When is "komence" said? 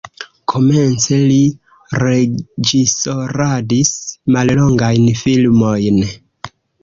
0.51-1.17